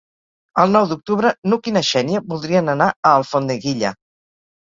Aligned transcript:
El 0.61 0.71
nou 0.75 0.87
d'octubre 0.91 1.33
n'Hug 1.51 1.69
i 1.71 1.73
na 1.75 1.83
Xènia 1.89 2.23
voldrien 2.33 2.73
anar 2.75 2.87
a 3.09 3.13
Alfondeguilla. 3.19 3.93